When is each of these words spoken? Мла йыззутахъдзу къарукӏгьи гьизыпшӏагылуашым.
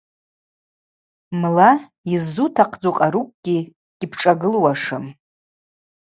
Мла 1.39 1.69
йыззутахъдзу 2.11 2.93
къарукӏгьи 2.97 3.57
гьизыпшӏагылуашым. 3.69 5.03